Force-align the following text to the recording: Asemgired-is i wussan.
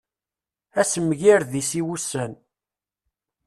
Asemgired-is 0.81 1.71
i 1.79 1.81
wussan. 1.87 2.33